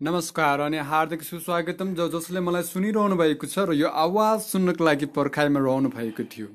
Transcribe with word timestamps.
नमस्कार 0.00 0.60
अनि 0.60 0.76
हार्दिक 0.80 1.22
सुस्वागतम 1.22 1.92
जो 1.94 2.06
जसले 2.08 2.40
मलाई 2.40 2.62
सुनिरहनु 2.64 3.16
भएको 3.16 3.46
छ 3.46 3.64
र 3.68 3.74
यो 3.76 3.88
आवाज 4.02 4.40
सुन्नको 4.42 4.84
लागि 4.84 5.06
पर्खाइमा 5.12 5.60
रहनु 5.60 5.88
भएको 5.92 6.24
थियो। 6.24 6.46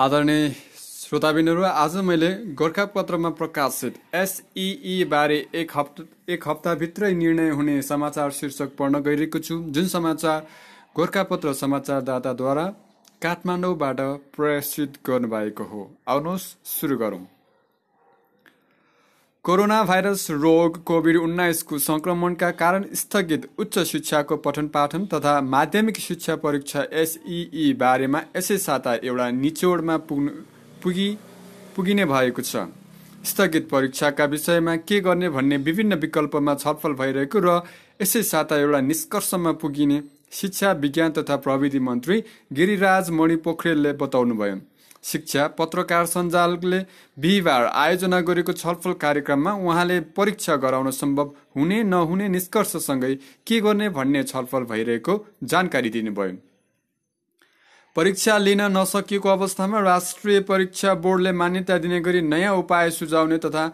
आदरणीय 0.00 0.48
श्रोताबिनहरू 0.80 1.62
आज 1.62 1.96
मैले 2.08 2.30
गोर्खापत्रमा 2.56 3.30
प्रकाशित 3.36 4.00
एसइई 4.14 5.04
बारे 5.12 5.38
एक 5.54 5.76
हप्ता 5.76 6.08
एक 6.32 6.48
हप्ताभित्रै 6.48 7.12
निर्णय 7.20 7.50
हुने 7.52 7.80
समाचार 7.84 8.30
शीर्षक 8.40 8.76
पढ्न 8.78 9.04
गइरहेको 9.04 9.38
छु 9.40 9.62
जुन 9.68 9.86
समाचार 9.92 10.40
गोर्खापत्र 10.96 11.52
समाचारदाताद्वारा 11.62 12.66
काठमाडौँबाट 13.22 14.00
प्रकाशित 14.36 15.02
गर्नुभएको 15.06 15.64
हो। 15.64 15.90
आउनुहोस् 16.08 16.54
सुरु 16.70 16.96
गरौँ। 16.96 17.26
कोरोना 19.48 19.82
भाइरस 19.82 20.26
रोग 20.30 20.76
कोभिड 20.84 21.16
उन्नाइसको 21.16 21.78
सङ्क्रमणका 21.80 22.50
कारण 22.52 22.84
स्थगित 22.94 23.48
उच्च 23.58 23.78
शिक्षाको 23.88 24.36
पठन 24.44 24.66
पाठन 24.68 25.06
तथा 25.06 25.40
माध्यमिक 25.42 25.98
शिक्षा 25.98 26.36
परीक्षा 26.36 26.82
एसइई 27.02 27.72
बारेमा 27.80 28.20
यसै 28.36 28.58
साता 28.58 28.94
एउटा 29.02 29.30
निचोडमा 29.38 29.96
पुग्नु 30.04 30.30
पुगी 30.82 31.08
पुगिने 31.76 32.04
भएको 32.04 32.42
छ। 32.42 32.68
स्थगित 33.24 33.68
परीक्षाका 33.70 34.24
विषयमा 34.26 34.76
के 34.84 35.00
गर्ने 35.00 35.28
भन्ने 35.30 35.56
विभिन्न 35.64 35.94
विकल्पमा 36.04 36.54
छलफल 36.56 37.00
भइरहेको 37.00 37.38
र 37.40 37.60
यसै 38.02 38.22
साता 38.28 38.56
एउटा 38.58 38.80
निष्कर्षमा 38.92 39.52
पुगिने 39.64 40.02
शिक्षा 40.34 40.72
विज्ञान 40.84 41.12
तथा 41.18 41.36
प्रविधि 41.46 41.78
मन्त्री 41.88 42.24
गिरिराज 42.52 43.10
मणि 43.16 43.36
पोखरेलले 43.46 43.92
बताउनुभयो। 43.96 44.56
शिक्षा 45.08 45.46
पत्रकार 45.58 46.06
सञ्जालले 46.06 46.80
बिहिबार 47.16 47.64
आयोजना 47.76 48.20
गरेको 48.22 48.52
छलफल 48.54 48.92
कार्यक्रममा 49.02 49.52
उहाँले 49.62 50.00
परीक्षा 50.16 50.56
गराउन 50.58 50.90
सम्भव 50.92 51.32
हुने 51.56 51.82
नहुने 51.84 52.28
निष्कर्षसँगै 52.28 53.14
के 53.46 53.60
गर्ने 53.60 53.88
भन्ने 53.90 54.22
छलफल 54.24 54.64
भइरहेको 54.66 55.14
जानकारी 55.44 55.90
दिनुभयो। 55.90 56.36
परीक्षा 57.96 58.36
लिन 58.38 58.60
नसकिएको 58.72 59.28
अवस्थामा 59.28 59.78
राष्ट्रिय 59.82 60.40
परीक्षा 60.48 60.94
बोर्डले 60.96 61.32
मान्यता 61.34 61.78
दिने 61.78 62.00
गरी 62.00 62.20
नयाँ 62.24 62.54
उपाय 62.56 62.90
सुझाउने 62.90 63.38
तथा 63.38 63.64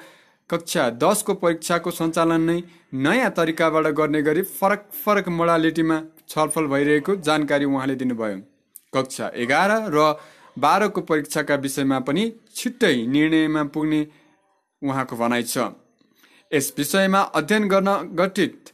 कक्षा 0.51 0.89
दसको 1.03 1.35
परीक्षाको 1.35 1.91
सञ्चालन 1.91 2.41
नै 2.43 2.63
नयाँ 3.01 3.31
तरिकाबाट 3.37 3.87
गर्ने 3.99 4.23
गरी 4.23 4.43
फरक 4.55 4.89
फरक 5.05 5.29
मोडालिटीमा 5.31 6.01
छलफल 6.29 6.67
भइरहेको 6.67 7.17
जानकारी 7.27 7.65
उहाँले 7.65 7.95
दिनुभयो। 7.97 8.39
कक्षा 8.95 9.31
एघार 9.37 9.71
र 9.91 10.07
बाह्रको 10.57 11.01
परीक्षाका 11.03 11.55
विषयमा 11.57 11.99
पनि 12.01 12.23
छिट्टै 12.57 12.95
निर्णयमा 13.09 13.63
पुग्ने 13.75 14.07
उहाँको 14.83 15.17
भनाइ 15.17 15.43
छ। 15.45 15.57
यस 16.51 16.73
विषयमा 16.79 17.21
अध्ययन 17.35 17.69
गर्न 17.69 17.91
गठित 18.15 18.71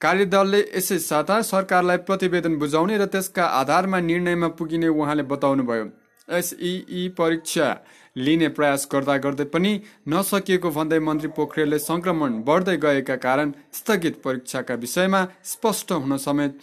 कार्यदलले 0.00 0.60
यसै 0.60 0.98
साता 1.00 1.40
सरकारलाई 1.44 1.96
प्रतिवेदन 2.08 2.56
बुझाउने 2.58 2.98
र 2.98 3.06
त्यसका 3.06 3.44
आधारमा 3.54 3.98
निर्णयमा 4.00 4.48
पुगिने 4.58 4.88
उहाँले 4.90 5.22
बताउनुभयो। 5.32 5.86
एसइई 6.28 7.08
परीक्षा 7.18 7.68
लिने 8.16 8.48
प्रयास 8.48 8.88
गर्दा 8.92 9.16
गर्दै 9.18 9.44
पनि 9.46 9.72
नसकिएको 10.08 10.70
भन्दै 10.70 10.98
मन्त्री 10.98 11.28
पोखरेलले 11.36 11.78
संक्रमण 11.80 12.42
बढ्दै 12.42 12.76
गएका 12.76 13.16
कारण 13.18 13.52
स्थगित 13.72 14.20
परीक्षाका 14.22 14.74
विषयमा 14.74 15.20
स्पष्ट 15.44 15.92
हुन 15.94 16.16
समेत 16.18 16.58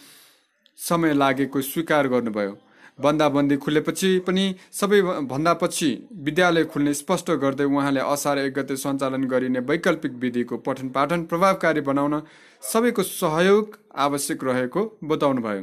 समय 0.78 1.14
लागेको 1.14 1.60
स्वीकार 1.62 2.08
गर्नुभयो। 2.08 2.52
बन्दाबन्दी 2.98 3.56
खुलेपछि 3.56 4.08
पनि 4.26 4.44
सबैभन्दा 4.72 5.52
पछि 5.54 5.90
विद्यालय 6.24 6.64
खुल्ने 6.72 6.94
स्पष्ट 6.94 7.30
गर्दै 7.42 7.64
उहाँले 7.66 8.00
असार 8.12 8.38
एक 8.38 8.54
गते 8.54 8.76
सञ्चालन 8.76 9.24
गरिने 9.28 9.60
वैकल्पिक 9.68 10.12
विधिको 10.20 10.56
पठन 10.66 10.88
पाठन 10.96 11.24
प्रभावकारी 11.24 11.80
बनाउन 11.82 12.22
सबैको 12.62 13.02
सहयोग 13.02 13.78
आवश्यक 13.98 14.44
रहेको 14.44 14.82
बताउनुभयो। 15.04 15.62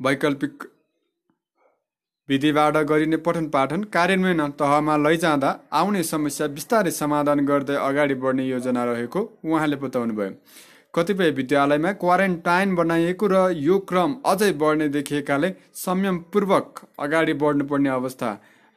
वैकल्पिक 0.00 0.54
विधिबाट 2.28 2.76
गरिने 2.88 3.16
पठन 3.24 3.46
पाठन 3.48 3.82
कार्यान्वयन 3.94 4.50
तहमा 4.60 4.96
लैजाँदा 4.98 5.50
आउने 5.72 6.02
समस्या 6.04 6.46
बिस्तारै 6.54 6.90
समाधान 6.92 7.44
गर्दै 7.46 7.74
अगाडि 7.80 8.14
बढ्ने 8.22 8.44
योजना 8.44 8.84
रहेको 8.84 9.20
उहाँले 9.44 9.76
बताउनुभयो। 9.76 10.30
कतिपय 10.94 11.30
विद्यालयमा 11.32 11.92
क्वारेन्टाइन 12.02 12.74
बनाइएको 12.74 13.26
र 13.26 13.40
यो 13.60 13.78
क्रम 13.88 14.14
अझै 14.26 14.52
बढ्ने 14.60 14.88
देखिएकाले 14.90 15.50
संयमपूर्वक 15.76 16.80
अगाडि 17.00 17.34
बढ्नुपर्ने 17.42 17.90
अवस्था 17.90 18.30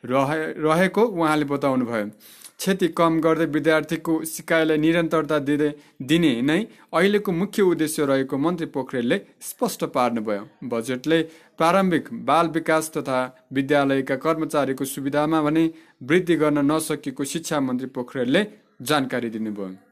रहे 0.03 0.51
रहेको 0.59 1.01
उहाँले 1.03 1.45
बताउनुभयो। 1.45 2.09
क्षति 2.57 2.87
कम 2.97 3.19
गर्दै 3.21 3.45
विद्यार्थीको 3.47 4.13
सिकाइलाई 4.25 4.77
निरन्तरता 4.77 5.37
दिँदै 5.39 5.69
दिने 6.01 6.33
नै 6.41 6.59
अहिलेको 6.91 7.31
मुख्य 7.33 7.61
उद्देश्य 7.63 8.05
रहेको 8.05 8.37
मन्त्री 8.37 8.65
पोखरेलले 8.73 9.21
स्पष्ट 9.41 9.83
पार्नुभयो। 9.93 10.43
बजेटले 10.65 11.21
प्रारम्भिक 11.59 12.09
बाल 12.25 12.47
विकास 12.51 12.91
तथा 12.97 13.19
विद्यालयका 13.53 14.15
कर्मचारीको 14.25 14.85
सुविधामा 14.87 15.41
भने 15.41 15.69
वृद्धि 16.03 16.35
गर्न 16.35 16.71
नसकेको 16.71 17.23
शिक्षा 17.25 17.59
मन्त्री 17.61 17.87
पोखरेलले 17.93 18.47
जानकारी 18.81 19.29
दिनुभयो। 19.29 19.86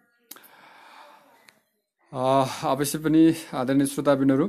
अवश्य 2.14 2.98
पनि 3.00 3.22
आदरणीय 3.54 3.86
श्रोताबिनहरू 3.86 4.46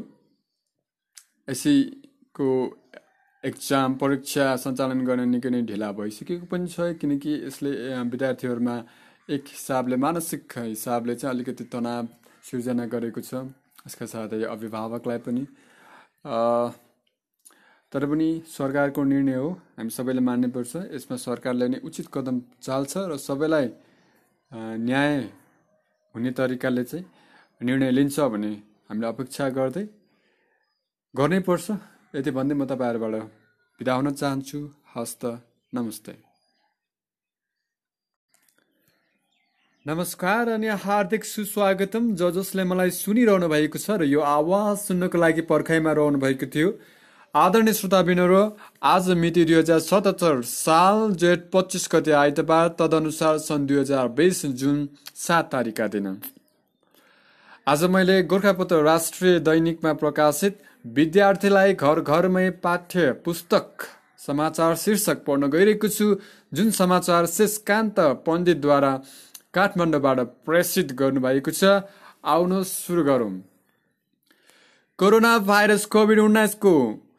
एसीको 1.49 2.49
एक्जाम 3.45 3.95
परीक्षा 3.99 4.45
सञ्चालन 4.57 5.01
गर्न 5.07 5.25
निकै 5.31 5.51
नै 5.51 5.63
ढिला 5.71 5.89
भइसकेको 5.99 6.47
पनि 6.47 6.69
छ 6.69 6.87
किनकि 7.01 7.33
यसले 7.47 7.73
विद्यार्थीहरूमा 8.13 8.77
एक 9.29 9.43
हिसाबले 9.49 9.97
मानसिक 9.97 10.59
हिसाबले 10.59 11.15
चाहिँ 11.17 11.35
अलिकति 11.35 11.65
तनाव 11.73 12.05
सिर्जना 12.45 12.87
गरेको 12.95 13.21
छ 13.23 13.43
यसका 13.83 14.07
साथै 14.15 14.43
अभिभावकलाई 14.53 15.19
पनि। 15.27 15.45
तर 17.93 18.03
पनि 18.11 18.31
सरकारको 18.53 19.05
निर्णय 19.11 19.43
हो 19.43 19.51
हामी 19.77 19.91
सबैले 19.91 20.23
मान्नुपर्छ 20.29 20.87
यसमा 20.93 21.17
सरकारले 21.27 21.73
नै 21.73 21.85
उचित 21.89 22.15
कदम 22.15 22.41
चाल्छ 22.63 22.93
र 23.11 23.23
सबैलाई 23.29 23.67
न्याय 24.87 25.15
हुने 26.15 26.31
तरिकाले 26.39 26.85
चाहिँ 26.91 27.07
निर्णय 27.61 27.91
लिन्छ 27.91 28.21
भने 28.21 28.53
हामीले 28.89 29.07
अपेक्षा 29.07 29.49
गर्दै 29.49 29.85
गर्नै 31.15 31.41
पर्छ। 31.41 31.67
यति 32.15 32.31
भन्दै 32.37 32.55
म 32.55 32.65
तपाईँहरूबाट 32.69 33.15
बिदा 33.81 33.93
हुन 33.97 34.09
चाहन्छु। 34.13 34.59
हस्त 34.93 35.23
नमस्ते। 35.73 36.15
नमस्कार 39.87 40.49
अनि 40.51 40.69
हार्दिक 40.85 41.25
सुस्वागतम। 41.25 42.05
ज 42.13 42.31
जसले 42.37 42.65
मलाई 42.65 42.91
सुनिरहनु 42.93 43.49
भएको 43.49 43.79
छ 43.81 43.97
र 43.97 44.05
यो 44.05 44.21
आवाज 44.21 44.77
सुन्नको 44.85 45.17
लागि 45.17 45.43
पर्खाइमा 45.49 45.93
रहनु 45.97 46.19
भएको 46.21 46.47
थियो। 46.53 46.69
आदरणीय 47.35 47.73
श्रोताबिनहरू 47.73 48.41
आज 48.85 49.11
मिति 49.17 49.45
दुई 49.45 49.57
हजार 49.57 49.81
सतहत्तर 49.81 50.43
साल 50.45 51.13
जेठ 51.17 51.41
पच्चिस 51.53 51.89
गते 51.89 52.13
आइतबार 52.21 52.69
तदनुसार 52.79 53.39
सन् 53.41 53.67
दुई 53.67 53.79
हजार 53.81 54.09
बिस 54.13 54.47
जुन 54.61 54.89
सात 55.17 55.53
तारिकका 55.53 55.87
दिन। 55.97 56.07
आज 57.67 57.83
मैले 57.85 58.23
गोर्खापत्र 58.23 58.77
राष्ट्रिय 58.83 59.39
दैनिकमा 59.47 59.93
प्रकाशित 59.93 60.59
विद्यार्थीलाई 60.95 61.73
घर 61.75 62.01
घरमै 62.01 62.49
पाठ्य 62.63 63.11
पुस्तक 63.25 63.87
समाचार 64.27 64.75
शीर्षक 64.83 65.25
पढ्न 65.27 65.49
गइरहेको 65.51 65.89
छु 65.89 66.07
जुन 66.53 66.71
समाचार 66.77 67.27
शेषकान्त 67.27 67.99
पण्डितद्वारा 68.27 68.93
काठमाडौँबाट 69.55 70.21
प्रेसित 70.47 70.93
गर्नुभएको 71.01 71.51
छ। 71.51 71.73
आउनु 72.35 72.63
सुरु 72.65 73.05
गरौँ। 73.05 73.33
कोरोना 74.99 75.33
भाइरस 75.51 75.87
कोभिड 75.95 76.21
उन्नाइसको 76.21 76.75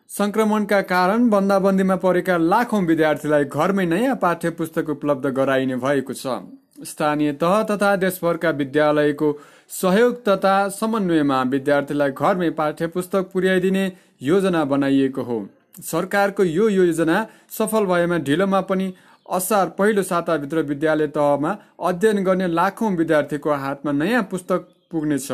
संक्रमणका 0.10 0.82
कारण 0.94 1.28
बन्दाबन्दीमा 1.30 1.96
परेका 2.06 2.38
लाखौं 2.46 2.86
विद्यार्थीलाई 2.86 3.52
घरमै 3.52 3.86
नयाँ 3.96 4.16
पाठ्य 4.24 4.50
पुस्तक 4.62 4.96
उपलब्ध 4.96 5.28
गराइने 5.42 5.76
भएको 5.84 6.14
छ। 6.14 6.40
स्थानीय 6.78 7.32
तह 7.34 7.62
तथा 7.64 7.96
देशभरका 7.96 8.50
विद्यालयको 8.54 9.32
सहयोग 9.72 10.24
तथा 10.26 10.56
समन्वयमा 10.72 11.42
विद्यार्थीलाई 11.50 12.12
घरमै 12.12 12.50
पाठ्य 12.52 12.88
पुस्तक 12.88 13.30
पुर्याइदिने 13.34 13.92
योजना 14.22 14.64
बनाइएको 14.66 15.24
हो। 15.24 15.40
सरकारको 15.82 16.44
यो 16.44 16.70
योजना 16.70 17.26
सफल 17.58 17.86
भएमा 17.86 18.18
ढिलोमा 18.24 18.62
पनि 18.62 18.94
असार 19.30 19.70
पहिलो 19.70 20.04
साताभित्र 20.04 20.62
विद्यालय 20.64 21.08
तहमा 21.18 21.58
अध्ययन 21.84 22.24
गर्ने 22.24 22.48
लाखौं 22.50 22.96
विद्यार्थीको 22.96 23.54
हातमा 23.56 23.92
नयाँ 23.94 24.24
पुस्तक 24.32 24.68
पुग्नेछ। 24.92 25.32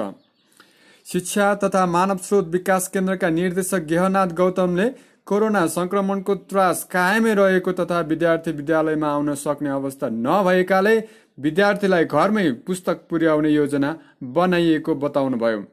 शिक्षा 1.06 1.54
तथा 1.56 1.86
मानव 1.86 2.18
स्रोत 2.18 2.48
विकास 2.48 2.88
केन्द्रका 2.88 3.30
निर्देशक 3.30 3.86
गेहनाथ 3.86 4.28
गौतमले 4.34 4.88
कोरोना 5.28 5.66
संक्रमणको 5.68 6.36
त्रास 6.36 6.84
कायमै 6.92 7.34
रहेको 7.34 7.72
तथा 7.72 8.00
विद्यार्थी 8.08 8.52
विद्यालयमा 8.52 9.10
आउन 9.10 9.34
सक्ने 9.36 9.70
अवस्था 9.70 10.10
नभएकाले 10.12 10.96
विद्यार्थीलाई 11.38 12.06
घरमै 12.06 12.52
पुस्तक 12.68 13.06
पुर्याउने 13.10 13.50
योजना 13.50 13.96
बनाइएको 14.34 14.96
बताउनुभयो। 14.96 15.64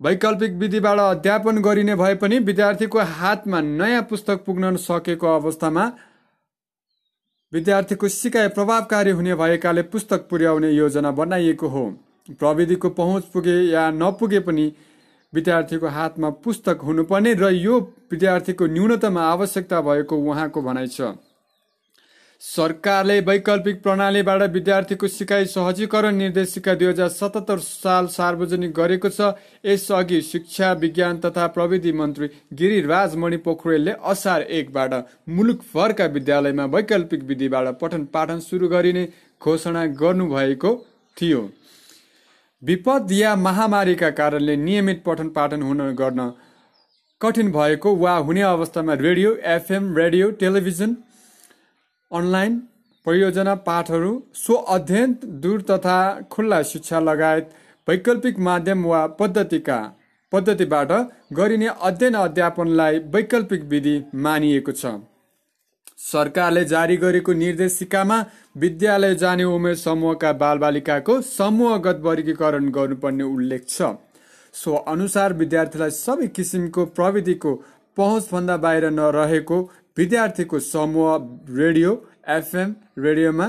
वैकल्पिक 0.00 0.52
विधिबाट 0.52 0.98
अध्यापन 0.98 1.60
गरिने 1.62 1.94
भए 1.96 2.14
पनि 2.14 2.38
विद्यार्थीको 2.38 3.00
हातमा 3.12 3.60
नयाँ 3.60 4.02
पुस्तक 4.02 4.44
पुग्न 4.46 4.76
सकेको 4.76 5.26
अवस्थामा 5.26 5.92
विद्यार्थीको 7.52 8.08
सिकाइ 8.08 8.48
प्रभावकारी 8.48 9.10
हुने 9.10 9.34
भएकाले 9.34 9.82
पुस्तक 9.84 10.26
पुर्याउने 10.30 10.70
योजना 10.70 11.10
बनाइएको 11.10 11.68
हो। 11.68 11.84
प्रविधिको 12.30 12.90
पहुँच 12.90 13.24
पुगे 13.24 13.54
या 13.62 13.90
नपुगे 13.90 14.40
पनि 14.40 14.72
विद्यार्थीको 15.32 15.88
हातमा 15.88 16.30
पुस्तक 16.44 16.80
हुनुपर्ने 16.84 17.34
र 17.34 17.50
यो 17.50 17.80
विद्यार्थीको 18.10 18.66
न्यूनतम 18.66 19.18
आवश्यकता 19.18 19.80
भएको 19.80 20.16
उहाँको 20.16 20.62
भनाइ 20.62 20.86
छ। 20.86 21.14
सरकारले 22.44 23.18
वैकल्पिक 23.22 23.82
प्रणालीबाट 23.82 24.42
विद्यार्थीको 24.52 25.08
सिकाइ 25.08 25.44
सहजीकरण 25.46 26.14
निर्देशिका 26.14 26.74
दुई 26.74 26.86
हजार 26.86 27.08
सतहत्तर 27.10 27.58
साल 27.58 28.06
सार्वजनिक 28.08 28.72
गरेको 28.74 29.08
छ। 29.08 29.30
यसअघि 29.64 30.20
शिक्षा 30.22 30.72
विज्ञान 30.82 31.18
तथा 31.20 31.46
प्रविधि 31.54 31.92
मन्त्री 31.92 32.28
गिरिराज 32.54 33.14
मणि 33.16 33.36
पोखरेलले 33.46 33.92
असार 34.04 34.42
एकबाट 34.58 34.94
मुलुकभरका 35.28 36.06
विद्यालयमा 36.16 36.64
वैकल्पिक 36.74 37.22
विधिबाट 37.24 37.68
पठन 37.80 38.04
पाठन 38.12 38.40
सुरु 38.40 38.68
गरिने 38.68 39.06
घोषणा 39.40 39.86
गर्नुभएको 40.02 40.74
थियो। 41.16 41.40
विपद 42.62 43.12
या 43.12 43.34
महामारीका 43.38 44.10
कारणले 44.10 44.56
नियमित 44.58 45.02
पठन 45.06 45.28
पाठन 45.30 45.62
हुन 45.62 45.80
गर्न 45.94 46.30
कठिन 47.20 47.50
भएको 47.52 47.96
वा 47.96 48.14
हुने 48.20 48.42
अवस्थामा 48.44 48.94
radio 49.00 49.34
FM 49.56 49.96
radio 49.96 50.30
television 50.40 50.96
online 52.14 52.56
परियोजना 53.06 53.54
पाठहरू 53.62 54.10
स्व 54.34 54.54
अध्ययन 54.74 55.16
दूर 55.42 55.62
तथा 55.70 55.96
खुल्ला 56.32 56.62
शिक्षा 56.62 57.00
लगायत 57.00 57.50
वैकल्पिक 57.88 58.38
माध्यम 58.40 58.84
वा 58.86 59.06
पद्धतिका 59.20 59.78
पद्धतिबाट 60.32 60.92
गरिने 61.32 61.68
अध्ययन 61.82 62.14
अध्यापनलाई 62.16 62.98
वैकल्पिक 63.14 63.64
विधि 63.64 63.96
मानिएको 64.18 64.72
छ। 64.72 64.94
सरकारले 66.04 66.64
जारी 66.64 66.96
गरेको 66.96 67.32
निर्देशिकामा 67.34 68.24
विद्यालय 68.56 69.14
जाने 69.16 69.44
उमेर 69.50 69.74
समूहका 69.76 70.32
बालबालिकाको 70.40 71.20
समूहगत 71.28 72.00
वर्गीकरण 72.04 72.68
गर्नुपर्ने 72.70 73.24
उल्लेख 73.26 73.68
छ। 73.68 73.94
सो 74.54 74.74
अनुसार 74.88 75.32
विद्यार्थीलाई 75.34 75.90
सबै 75.92 76.26
किसिमको 76.36 76.84
प्रविधिको 76.96 77.54
पहुँचभन्दा 77.96 78.56
बाहिर 78.58 78.90
नरहेको 78.92 79.58
विद्यार्थीको 79.96 80.58
समूह 80.58 81.16
रेडियो 81.56 81.90
एफएम 82.28 82.74
रेडियोमा 82.98 83.46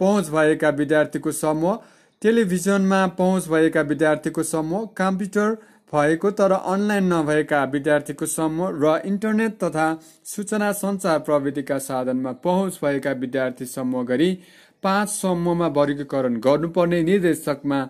पहुँच 0.00 0.28
भएका 0.28 0.68
विद्यार्थीको 0.80 1.32
समूह 1.32 1.78
टेलिभिजनमा 2.22 3.06
पहुँच 3.18 3.48
भएका 3.48 3.80
विद्यार्थीको 3.80 4.42
समूह 4.42 4.86
कम्प्युटर 4.96 5.54
भएको 5.92 6.30
तर 6.30 6.52
अनलाइन 6.52 7.12
नभएका 7.12 7.62
विद्यार्थीको 7.64 8.26
समूह 8.26 8.68
र 8.82 9.00
इन्टरनेट 9.06 9.56
तथा 9.64 9.88
सूचना 10.24 10.70
सञ्चार 10.72 11.18
प्रविधिका 11.20 11.78
साधनमा 11.78 12.32
पहुँच 12.44 12.78
भएका 12.84 13.12
विद्यार्थी 13.24 13.66
समूह 13.66 14.04
गरी 14.04 14.30
पाँच 14.82 15.08
समूहमा 15.08 15.66
वर्गीकरण 15.80 16.36
गर्नुपर्ने 16.40 17.02
निर्देशकमा 17.02 17.80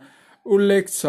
उल्लेख 0.46 0.88
छ। 0.88 1.06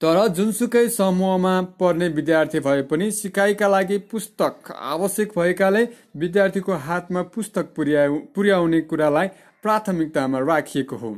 तर 0.00 0.18
जुनसुकै 0.28 0.88
समूहमा 0.88 1.50
पढ्ने 1.80 2.06
विद्यार्थी 2.10 2.60
भए 2.60 2.82
पनि 2.82 3.10
सिकाइका 3.12 3.68
लागि 3.68 3.98
पुस्तक 4.10 4.70
आवश्यक 4.90 5.32
भएकाले 5.38 5.82
विद्यार्थीको 6.16 6.76
हातमा 6.84 7.22
पुस्तक 7.34 7.74
पुर्याउ 7.76 8.16
पुर्याउने 8.34 8.80
कुरालाई 8.82 9.28
प्राथमिकतामा 9.62 10.38
राखिएको 10.42 10.96
हो। 10.96 11.10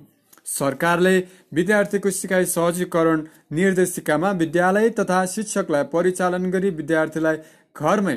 सरकारले 0.49 1.14
विद्यार्थीको 1.55 2.11
सिकाइ 2.11 2.44
सहजीकरण 2.46 3.23
निर्देशिकामा 3.52 4.31
विद्यालय 4.40 4.90
तथा 4.99 5.25
शिक्षकलाई 5.26 5.84
परिचालन 5.93 6.50
गरी 6.50 6.70
विद्यार्थीलाई 6.81 7.37
घरमै 7.76 8.17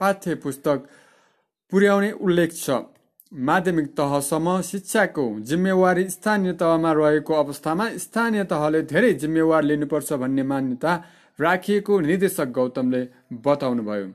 पाठ्य 0.00 0.34
पुस्तक 0.42 0.88
पुर्याउने 1.72 2.10
उल्लेख 2.20 2.54
छ। 2.54 2.82
माध्यमिक 3.32 3.86
तहसम्म 3.96 4.60
शिक्षाको 4.60 5.22
जिम्मेवारी 5.40 6.08
स्थानीय 6.08 6.52
तहमा 6.52 6.92
रहेको 6.92 7.34
अवस्थामा 7.34 7.88
स्थानीय 7.98 8.44
तहले 8.44 8.82
धेरै 8.82 9.12
जिम्मेवार 9.12 9.62
लिनुपर्छ 9.62 10.12
भन्ने 10.12 10.42
मान्यता 10.42 10.96
राखिएको 11.38 12.00
निर्देशक 12.00 12.48
गौतमले 12.50 13.00
बताउनुभयो। 13.46 14.10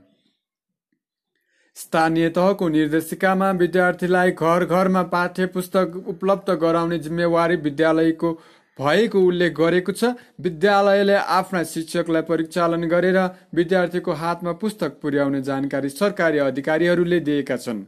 स्थानीय 1.77 2.29
तहको 2.29 2.69
निर्देशिकामा 2.69 3.49
विद्यार्थीलाई 3.55 4.31
घर 4.31 4.65
घरमा 4.65 5.03
पाठ्य 5.09 5.45
पुस्तक 5.47 6.03
उपलब्ध 6.07 6.53
गराउने 6.61 6.99
जिम्मेवारी 6.99 7.55
विद्यालयको 7.65 8.33
भएको 8.79 9.25
उल्लेख 9.25 9.57
गरेको 9.57 9.91
छ। 9.93 10.13
विद्यालयले 10.41 11.17
आफ्ना 11.33 11.63
शिक्षकलाई 11.65 12.21
परिचालन 12.21 12.87
गरेर 12.87 13.19
विद्यार्थीको 13.55 14.11
हातमा 14.15 14.51
पुस्तक 14.61 14.99
पुर्याउने 15.01 15.41
जानकारी 15.41 15.89
सरकारी 15.91 16.37
अधिकारीहरूले 16.45 17.19
दिएका 17.19 17.57
छन्। 17.57 17.85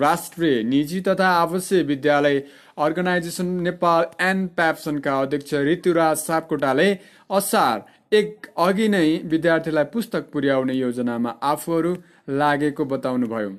राष्ट्रिय 0.00 0.62
निजी 0.62 1.00
तथा 1.00 1.28
आवासीय 1.36 1.82
विद्यालय 1.82 2.42
अर्गनाइजेसन 2.78 3.46
नेपाल 3.62 4.04
एन 4.20 4.46
प्याप्सनका 4.56 5.18
अध्यक्ष 5.20 5.54
ऋतुराज 5.64 6.16
सापकोटाले 6.18 6.88
असार 7.30 7.80
एक 8.12 8.46
अघि 8.58 8.88
नै 8.88 9.06
विद्यार्थीलाई 9.24 9.84
पुस्तक 9.92 10.30
पुर्याउने 10.32 10.74
योजनामा 10.74 11.30
आफूहरू 11.42 11.94
लागेको 12.30 12.84
बताउनुभयो। 12.84 13.50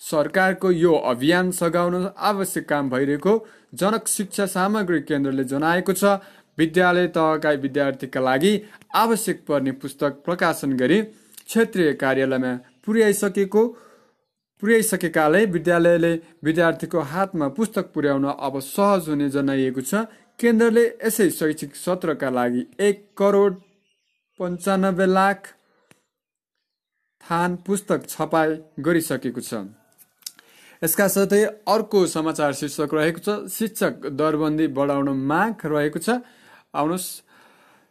सरकारको 0.00 0.70
यो 0.70 0.92
अभियान 1.06 1.50
सघाउन 1.50 2.08
आवश्यक 2.18 2.68
काम 2.68 2.90
भइरहेको 2.90 3.38
जनक 3.74 4.08
शिक्षा 4.08 4.46
सामग्री 4.48 5.00
केन्द्रले 5.02 5.44
जनाएको 5.44 5.92
छ। 5.92 6.18
विद्यालय 6.58 7.06
तहका 7.08 7.50
विद्यार्थीका 7.62 8.20
लागि 8.20 8.52
आवश्यक 8.94 9.44
पर्ने 9.48 9.72
पुस्तक 9.72 10.22
प्रकाशन 10.24 10.72
गरी 10.76 11.00
क्षेत्रीय 11.02 11.92
कार्यालयमा 11.92 12.52
पुर्याइसकेको 12.86 13.62
पुर्याइसकेकाले 14.62 15.44
विद्यालयले 15.46 16.12
विद्यार्थीको 16.44 17.00
हातमा 17.12 17.46
पुस्तक 17.56 17.92
पुर्याउन 17.94 18.24
अब 18.38 18.58
सहज 18.60 19.08
हुने 19.08 19.28
जनाइएको 19.30 19.80
छ। 19.82 20.04
केन्द्रले 20.38 20.84
यसै 20.98 21.28
शैक्षिक 21.30 21.76
सत्रका 21.76 22.28
लागि 22.30 22.62
एक 22.80 22.96
करोड 23.16 23.54
पन्चानब्बे 24.40 25.06
लाख 25.08 25.38
थान 27.22 27.56
पुस्तक 27.66 28.08
छपाई 28.08 28.48
गरिसकेको 28.80 29.40
छ। 29.40 29.52
यसका 30.82 31.06
साथै 31.08 31.42
अर्को 31.68 32.06
समाचार 32.08 32.52
शीर्षक 32.60 32.90
रहेको 32.94 33.20
छ। 33.20 33.28
शिक्षक 33.48 34.06
दरबन्दी 34.12 34.66
बढाउन 34.76 35.08
माग 35.26 35.66
रहेको 35.66 35.98
छ। 36.00 36.20
आउनुहोस् 36.72 37.08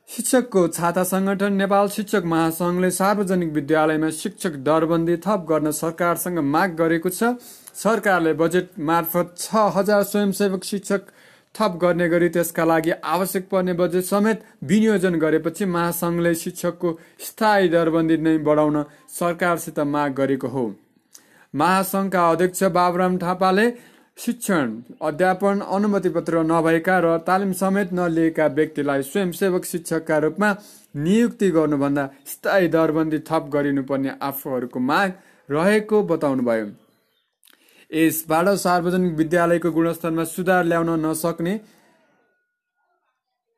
शिक्षकको 0.09 0.67
छाता 0.67 1.03
संगठन 1.03 1.53
नेपाल 1.53 1.87
शिक्षक 1.87 2.23
महासंघले 2.25 2.89
सार्वजनिक 2.91 3.51
विद्यालयमा 3.53 4.09
शिक्षक 4.11 4.53
दरबन्दी 4.65 5.17
थप 5.17 5.45
गर्न 5.49 5.71
सरकारसँग 5.71 6.39
माग 6.45 6.73
गरेको 6.75 7.09
छ। 7.09 7.37
सरकारले 7.75 8.33
बजेट 8.33 8.69
मार्फत 8.81 9.35
छ 9.37 9.61
हजार 9.75 10.03
स्वयंसेवक 10.03 10.63
शिक्षक 10.63 11.01
थप 11.55 11.77
गर्ने 11.81 12.07
गरी 12.09 12.29
त्यसका 12.29 12.65
लागि 12.65 12.91
आवश्यक 13.05 13.47
पर्ने 13.49 13.73
बजेट 13.75 14.03
समेत 14.05 14.41
विनियोजन 14.65 15.19
गरेपछि 15.21 15.65
महासंघले 15.67 16.33
शिक्षकको 16.35 16.97
स्थायी 17.27 17.69
दरबन्दी 17.69 18.17
नै 18.19 18.37
बढाउन 18.49 18.83
सरकारसित 19.13 19.79
माग 19.93 20.17
गरेको 20.17 20.47
हो। 20.47 20.65
महासंघका 21.53 22.29
अध्यक्ष 22.29 22.63
बाबुराम 22.73 23.17
थापाले 23.17 23.69
शिक्षण 24.19 24.71
अध्यापन 25.01 25.59
अनुमति 25.73 26.09
पत्र 26.09 26.41
नभएका 26.43 26.97
र 26.99 27.17
तालिम 27.27 27.51
समेत 27.55 27.91
नलिएका 27.93 28.45
व्यक्तिलाई 28.51 29.01
स्वयंसेवक 29.01 29.65
शिक्षकका 29.65 30.17
रूपमा 30.25 30.49
नियुक्ति 30.95 31.49
गर्नुभन्दा 31.51 32.03
स्थायी 32.27 32.67
दरबन्दी 32.67 33.19
थप 33.29 33.43
गरिनुपर्ने 33.53 34.11
आफूहरूको 34.21 34.79
माग 34.81 35.09
रहेको 35.49 36.01
बताउनुभयो। 36.11 36.67
यसबाट 37.91 38.47
सार्वजनिक 38.59 39.13
विद्यालयको 39.15 39.71
गुणस्तरमा 39.71 40.23
सुधार 40.25 40.63
ल्याउन 40.65 40.89
नसक्ने 41.05 41.53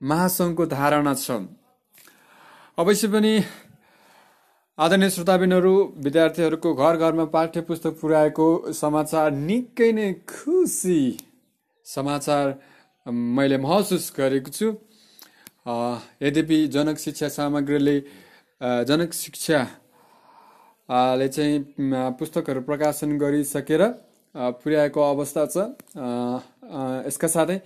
महासङ्घको 0.02 0.66
धारणा 0.68 1.14
छ। 1.16 1.42
अवश्य 2.78 3.08
पनि 3.08 3.34
आदरणीय 4.82 5.10
श्रोताबिनहरू 5.14 5.74
विद्यार्थीहरूको 6.04 6.70
घर 6.74 6.96
घरमा 6.98 7.26
पाठ्य 7.30 7.62
पुस्तक 7.62 7.98
पुर्याएको 8.02 8.46
समाचार 8.74 9.28
निकै 9.32 9.90
नै 9.94 10.08
खुसी 10.26 11.02
समाचार 11.86 12.46
मैले 13.38 13.58
महसुस 13.62 14.06
गरेको 14.18 14.50
छु। 14.50 14.68
यद्यपि 16.26 16.58
जनक 16.74 16.98
शिक्षा 16.98 17.30
सामग्रीले 17.30 17.96
जनक 18.90 19.14
शिक्षाले 19.14 19.68
चाहिँ 21.30 21.56
पुस्तकहरू 22.18 22.62
प्रकाशन 22.66 23.10
गरिसकेर 23.22 23.84
पुर्याएको 24.66 25.00
अवस्था 25.12 25.44
छ। 25.46 25.56
यसका 27.06 27.28
साथै 27.38 27.58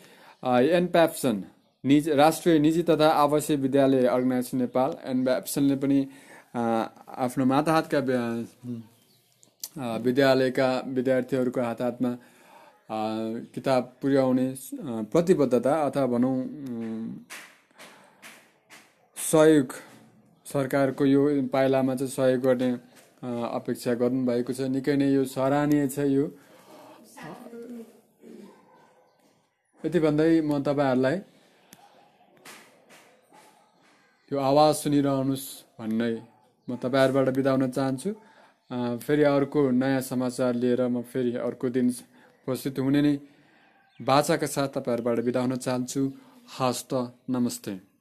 एनप्याप्सन 0.82 1.36
निज 1.84 2.04
राष्ट्रिय 2.20 2.56
निजी 2.60 2.84
तथा 2.92 3.08
आवासीय 3.24 3.56
विद्यालय 3.64 4.04
अर्गनाइजेसन 4.12 4.58
नेपाल 4.58 4.90
एनप्याप्सनले 5.16 5.76
पनि 5.80 6.00
आफ्नो 6.56 7.46
माता 7.46 7.72
हातका 7.74 8.00
विद्यालयका 10.06 10.68
विद्यार्थीहरूको 10.96 11.62
हात 11.62 11.82
हातमा 11.82 12.12
किताब 13.54 13.84
पुर्याउने 14.02 14.48
प्रतिबद्धता 15.12 15.74
अथवा 15.86 16.06
भनौँ 16.14 16.38
सहयोग 19.18 19.68
सरकारको 20.46 21.06
यो 21.06 21.22
पाइलामा 21.54 21.96
चाहिँ 21.96 22.12
सहयोग 22.12 22.42
गर्ने 22.42 22.72
अपेक्षा 23.60 23.94
गर्नुभएको 24.00 24.54
छ। 24.54 24.60
निकै 24.72 24.96
नै 24.96 25.08
यो 25.12 25.24
सराहनीय 25.26 25.88
छ 25.92 26.08
यो। 26.08 26.26
यति 29.84 30.00
भन्दै 30.00 30.42
म 30.42 30.64
तपाईँहरूलाई 30.64 31.18
यो 34.32 34.38
आवाज 34.40 34.74
सुनिरहनुहोस् 34.76 35.48
भन्ने 35.80 36.35
म 36.68 36.76
तपाईँहरूबाट 36.76 37.30
बिदा 37.36 37.52
हुन 37.52 37.66
चाहन्छु। 37.72 38.10
फेरि 39.00 39.24
अर्को 39.26 39.60
नयाँ 39.74 40.02
समाचार 40.02 40.54
लिएर 40.56 40.82
म 40.88 41.02
फेरि 41.04 41.32
अर्को 41.40 41.70
दिन 41.70 41.88
उपस्थित 42.42 42.80
हुने 42.80 43.02
नै 43.02 43.16
बाचाका 44.00 44.48
साथ 44.48 44.70
तपाईँहरूबाट 44.76 45.20
बिदा 45.26 45.42
हुन 45.42 45.56
चाहन्छु। 45.58 46.02
हस्त 46.60 46.92
नमस्ते। 47.30 47.95